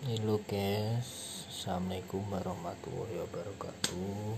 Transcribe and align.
Halo 0.00 0.40
guys, 0.48 1.44
Assalamualaikum 1.52 2.24
warahmatullahi 2.32 3.20
wabarakatuh. 3.20 4.32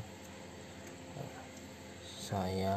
Saya 2.02 2.74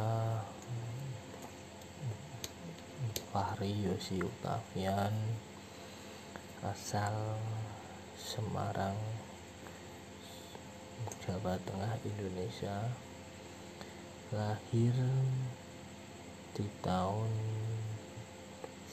Fahri 3.34 3.74
Yosi 3.74 4.22
Octavian 4.22 5.18
Asal 6.62 7.42
Semarang 8.14 9.02
Jawa 11.26 11.58
Tengah 11.66 11.98
Indonesia. 12.06 12.94
Lahir 14.30 14.94
di 16.54 16.70
tahun 16.86 17.34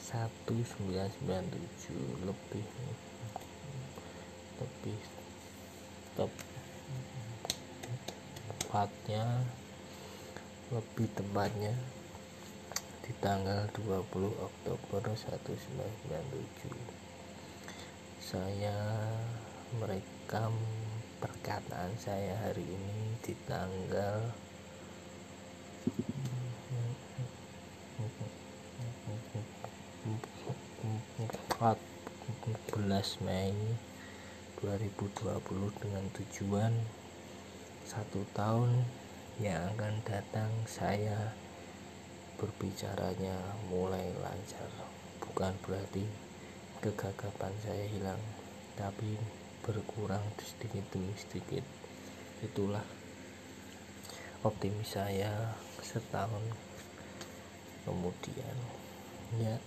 1997 0.01 2.25
lebih 2.25 2.65
lebih 4.61 4.99
tepatnya 8.59 9.25
lebih 10.73 11.07
tepatnya 11.13 11.73
di 13.03 13.11
tanggal 13.19 13.69
20 13.77 14.33
Oktober 14.41 15.01
1997 15.13 16.73
saya 18.23 18.77
merekam 19.77 20.53
perkataan 21.19 21.93
saya 21.99 22.35
hari 22.41 22.65
ini 22.65 23.17
di 23.21 23.33
tanggal 23.45 24.33
14 31.63 33.23
Mei 33.23 33.53
2020 34.63 35.83
dengan 35.83 36.07
tujuan 36.15 36.71
satu 37.83 38.23
tahun 38.31 38.87
yang 39.43 39.75
akan 39.75 39.99
datang 40.07 40.47
saya 40.63 41.35
berbicaranya 42.39 43.35
mulai 43.67 44.07
lancar. 44.23 44.71
Bukan 45.19 45.51
berarti 45.67 46.07
kegagapan 46.79 47.51
saya 47.59 47.83
hilang 47.91 48.23
tapi 48.79 49.19
berkurang 49.67 50.23
sedikit 50.39 50.87
demi 50.95 51.11
sedikit. 51.19 51.67
Itulah 52.39 52.87
optimis 54.47 54.95
saya 54.95 55.59
setahun 55.83 56.55
kemudian. 57.83 58.55
Ya 59.43 59.59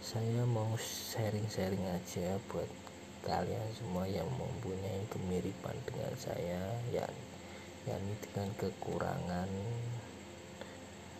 saya 0.00 0.48
mau 0.48 0.72
sharing-sharing 0.80 1.84
aja 1.84 2.40
buat 2.48 2.85
kalian 3.26 3.68
semua 3.74 4.06
yang 4.06 4.30
mempunyai 4.38 5.02
kemiripan 5.10 5.74
dengan 5.82 6.14
saya 6.14 6.62
ya 6.94 7.06
yakni 7.86 8.14
dengan 8.22 8.50
kekurangan 8.54 9.50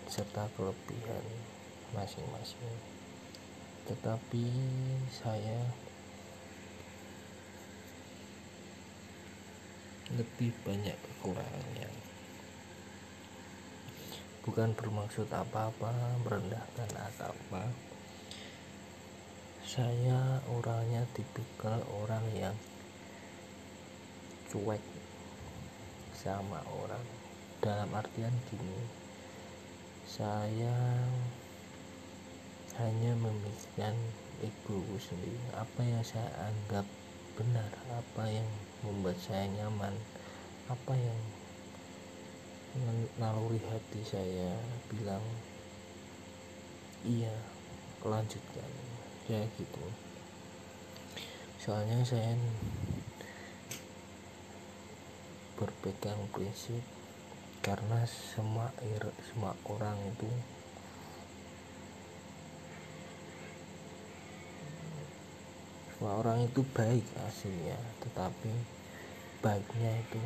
serta 0.06 0.46
kelebihan 0.54 1.26
masing-masing. 1.94 2.78
Tetapi 3.86 4.46
saya 5.10 5.70
lebih 10.14 10.54
banyak 10.62 10.94
kekurangannya. 10.94 11.90
Bukan 14.46 14.78
bermaksud 14.78 15.26
apa-apa 15.30 15.90
merendahkan 16.22 16.90
atau 16.94 17.34
apa 17.34 17.66
saya 19.66 20.38
orangnya 20.46 21.02
tipikal 21.10 21.82
orang 21.90 22.22
yang 22.38 22.54
cuek 24.46 24.78
sama 26.14 26.62
orang. 26.70 27.02
Dalam 27.58 27.90
artian 27.90 28.30
gini 28.46 28.78
saya 30.06 31.02
hanya 32.78 33.12
memikirkan 33.18 33.98
ego 34.38 34.86
sendiri. 35.02 35.34
Apa 35.58 35.82
yang 35.82 36.06
saya 36.06 36.30
anggap 36.46 36.86
benar 37.36 37.68
apa 37.92 38.24
yang 38.32 38.48
membuat 38.80 39.18
saya 39.20 39.44
nyaman 39.50 39.92
apa 40.72 40.94
yang 40.96 41.20
naluri 43.20 43.60
hati 43.60 44.00
saya 44.00 44.56
bilang 44.88 45.20
iya 47.04 47.36
lanjutkan 48.00 48.72
ya 49.26 49.42
gitu. 49.58 49.84
Soalnya 51.58 51.98
saya 52.06 52.38
berpegang 55.58 56.30
prinsip 56.30 56.84
karena 57.64 58.06
semua 58.06 58.70
semua 59.26 59.56
orang 59.66 59.98
itu 60.06 60.30
semua 65.96 66.22
orang 66.22 66.46
itu 66.46 66.60
baik 66.76 67.02
aslinya 67.26 67.80
tetapi 68.04 68.52
baiknya 69.42 69.92
itu 70.06 70.22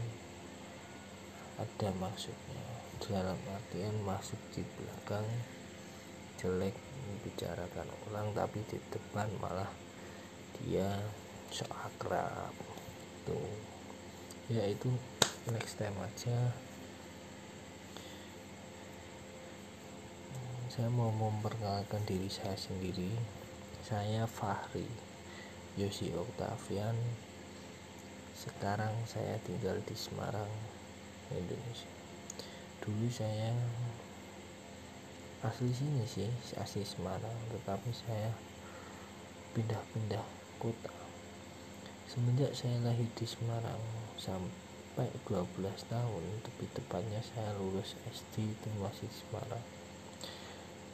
ada 1.57 1.89
maksudnya. 1.97 2.65
Dalam 3.01 3.41
artian 3.49 3.97
masuk 4.05 4.37
di 4.53 4.61
belakang 4.77 5.25
jelek 6.41 6.73
membicarakan 7.05 7.85
ulang 8.09 8.33
tapi 8.33 8.65
di 8.65 8.81
depan 8.89 9.29
malah 9.45 9.69
dia 10.57 10.89
so 11.53 11.69
akrab. 11.69 12.57
Tuh. 13.29 13.53
Ya 14.49 14.65
itu 14.65 14.89
next 15.53 15.77
time 15.77 15.93
aja. 16.01 16.57
Saya 20.73 20.89
mau 20.89 21.13
memperkenalkan 21.13 22.09
diri 22.09 22.33
saya 22.33 22.57
sendiri. 22.57 23.13
Saya 23.85 24.25
Fahri 24.25 24.89
Yosi 25.77 26.09
Octavian. 26.17 26.97
Sekarang 28.33 28.97
saya 29.05 29.37
tinggal 29.45 29.77
di 29.85 29.93
Semarang 29.93 30.49
Indonesia. 31.29 31.91
Dulu 32.81 33.13
saya 33.13 33.53
asli 35.41 35.73
sini 35.73 36.05
sih 36.05 36.29
asli 36.61 36.85
Semarang 36.85 37.33
tetapi 37.49 37.89
saya 37.97 38.29
pindah-pindah 39.57 40.21
kota. 40.61 40.93
Semenjak 42.05 42.53
saya 42.53 42.77
lahir 42.85 43.09
di 43.17 43.25
Semarang 43.25 43.81
sampai 44.21 45.09
12 45.25 45.49
tahun 45.89 46.25
lebih 46.45 46.69
tepatnya 46.77 47.25
saya 47.25 47.57
lulus 47.57 47.97
SD 48.13 48.53
itu 48.53 48.69
masih 48.85 49.09
di 49.09 49.17
Semarang. 49.17 49.65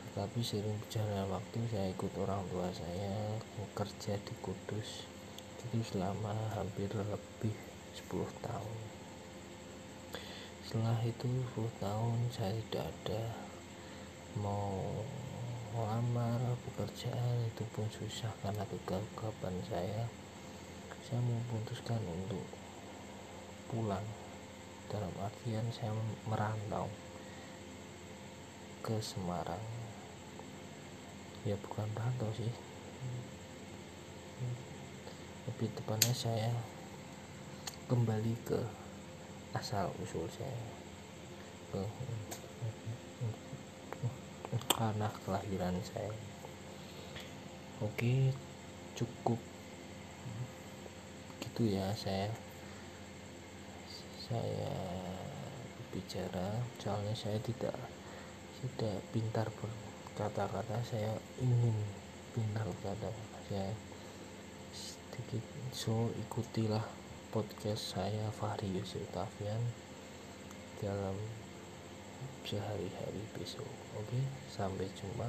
Tetapi 0.06 0.38
sering 0.46 0.78
berjalan 0.78 1.26
waktu 1.26 1.58
saya 1.66 1.90
ikut 1.90 2.12
orang 2.14 2.46
tua 2.46 2.70
saya 2.70 3.42
bekerja 3.58 4.14
di 4.14 4.34
Kudus. 4.46 5.10
Itu 5.66 5.82
selama 5.82 6.54
hampir 6.54 6.86
lebih 6.94 7.56
10 7.98 8.30
tahun. 8.46 8.78
Setelah 10.62 11.02
itu 11.02 11.26
10 11.58 11.82
tahun 11.82 12.18
saya 12.30 12.54
tidak 12.70 12.94
ada 12.94 13.22
mau 14.36 15.00
melamar 15.72 16.40
pekerjaan 16.86 17.50
itu 17.50 17.66
pun 17.74 17.82
susah 17.90 18.30
karena 18.46 18.62
kegagapan 18.62 19.58
saya. 19.66 20.06
Saya 21.02 21.18
memutuskan 21.18 21.98
untuk 22.06 22.46
pulang. 23.66 24.06
Dalam 24.86 25.10
artian 25.18 25.66
saya 25.74 25.90
merantau 26.30 26.86
ke 28.86 29.02
Semarang. 29.02 29.58
Ya 31.42 31.58
bukan 31.58 31.90
rantau 31.98 32.30
sih. 32.38 32.54
Lebih 35.50 35.68
tepatnya 35.74 36.14
saya 36.14 36.54
kembali 37.90 38.34
ke 38.46 38.62
asal 39.58 39.90
usul 39.98 40.30
saya. 40.30 40.62
Ke 41.74 41.82
karena 44.70 45.10
kelahiran 45.26 45.82
saya 45.82 46.14
oke 47.84 48.32
cukup. 48.96 49.40
Gitu 51.42 51.62
ya 51.76 51.92
saya. 51.92 52.32
Saya 54.26 54.74
bicara 55.96 56.60
soalnya 56.76 57.16
saya 57.16 57.40
tidak 57.40 57.72
tidak 58.60 58.98
pintar 59.14 59.48
berkata-kata 59.54 60.82
saya 60.84 61.14
ingin 61.40 61.76
pintar 62.36 62.68
berkata-kata 62.68 63.38
saya 63.48 63.70
sedikit 64.76 65.40
so 65.72 66.10
ikutilah 66.20 66.84
podcast 67.32 67.96
saya 67.96 68.28
Fahri 68.34 68.68
Yusuf 68.76 69.00
Tafian 69.14 69.60
dalam 70.82 71.16
sehari-hari 72.44 73.22
besok. 73.32 73.68
Oke 73.96 74.20
sampai 74.52 74.88
jumpa 74.92 75.28